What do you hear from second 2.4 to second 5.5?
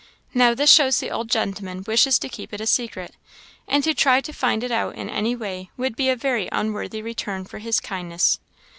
it secret, and to try to find it out in any